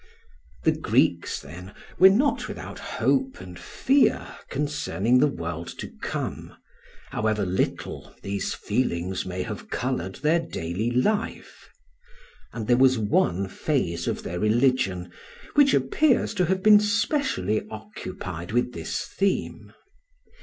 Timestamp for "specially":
16.79-17.67